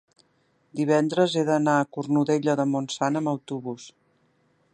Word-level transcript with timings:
divendres 0.79 1.35
he 1.35 1.43
d'anar 1.51 1.77
a 1.81 1.85
Cornudella 1.97 2.57
de 2.61 2.69
Montsant 2.73 3.21
amb 3.21 3.33
autobús. 3.37 3.91